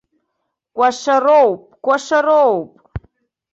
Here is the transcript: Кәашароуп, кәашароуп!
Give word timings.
Кәашароуп, 0.75 1.61
кәашароуп! 1.85 2.69